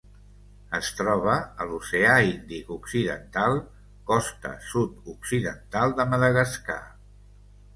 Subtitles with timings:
[0.77, 3.59] Es troba a l'Oceà Índic occidental:
[4.13, 6.83] costa sud-occidental de Madagascar.